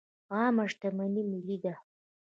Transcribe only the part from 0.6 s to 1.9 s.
شتمني ملي ده